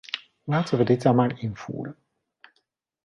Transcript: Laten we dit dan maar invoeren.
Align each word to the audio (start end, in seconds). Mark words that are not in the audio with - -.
Laten 0.43 0.77
we 0.77 0.83
dit 0.83 1.01
dan 1.01 1.15
maar 1.15 1.39
invoeren. 1.39 1.95